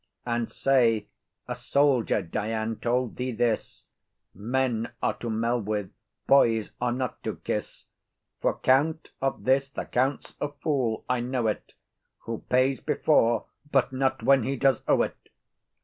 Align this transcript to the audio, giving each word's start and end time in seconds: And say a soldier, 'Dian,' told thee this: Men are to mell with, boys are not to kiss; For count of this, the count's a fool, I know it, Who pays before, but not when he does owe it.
And 0.25 0.49
say 0.51 1.05
a 1.47 1.53
soldier, 1.53 2.23
'Dian,' 2.23 2.77
told 2.77 3.17
thee 3.17 3.31
this: 3.31 3.85
Men 4.33 4.91
are 4.99 5.13
to 5.19 5.29
mell 5.29 5.61
with, 5.61 5.91
boys 6.25 6.71
are 6.81 6.91
not 6.91 7.21
to 7.21 7.35
kiss; 7.35 7.85
For 8.39 8.57
count 8.57 9.11
of 9.21 9.43
this, 9.43 9.69
the 9.69 9.85
count's 9.85 10.33
a 10.41 10.51
fool, 10.53 11.05
I 11.07 11.19
know 11.19 11.45
it, 11.45 11.75
Who 12.21 12.39
pays 12.49 12.79
before, 12.79 13.45
but 13.71 13.93
not 13.93 14.23
when 14.23 14.41
he 14.41 14.55
does 14.55 14.81
owe 14.87 15.03
it. 15.03 15.29